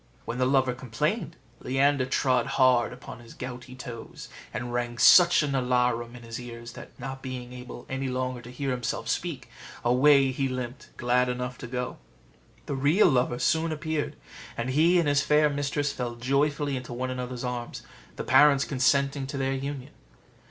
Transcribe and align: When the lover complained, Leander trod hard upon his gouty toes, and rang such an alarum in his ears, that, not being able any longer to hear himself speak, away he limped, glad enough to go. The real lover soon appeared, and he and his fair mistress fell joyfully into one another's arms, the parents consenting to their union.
When 0.25 0.39
the 0.39 0.47
lover 0.47 0.73
complained, 0.73 1.35
Leander 1.59 2.07
trod 2.07 2.47
hard 2.57 2.91
upon 2.91 3.19
his 3.19 3.35
gouty 3.35 3.75
toes, 3.75 4.29
and 4.51 4.73
rang 4.73 4.97
such 4.97 5.43
an 5.43 5.53
alarum 5.53 6.15
in 6.15 6.23
his 6.23 6.39
ears, 6.39 6.71
that, 6.73 6.99
not 6.99 7.21
being 7.21 7.53
able 7.53 7.85
any 7.87 8.07
longer 8.07 8.41
to 8.41 8.49
hear 8.51 8.71
himself 8.71 9.07
speak, 9.07 9.47
away 9.85 10.31
he 10.31 10.47
limped, 10.47 10.89
glad 10.97 11.29
enough 11.29 11.59
to 11.59 11.67
go. 11.67 11.99
The 12.65 12.73
real 12.73 13.09
lover 13.09 13.37
soon 13.37 13.71
appeared, 13.71 14.15
and 14.57 14.71
he 14.71 14.97
and 14.97 15.07
his 15.07 15.21
fair 15.21 15.51
mistress 15.51 15.93
fell 15.93 16.15
joyfully 16.15 16.75
into 16.75 16.93
one 16.93 17.11
another's 17.11 17.43
arms, 17.43 17.83
the 18.15 18.23
parents 18.23 18.63
consenting 18.63 19.27
to 19.27 19.37
their 19.37 19.53
union. 19.53 19.91